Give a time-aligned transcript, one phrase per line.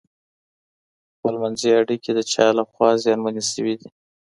[1.15, 3.89] خپلمنځي اړیکې د چا له خوا زیانمنې سوي دي؟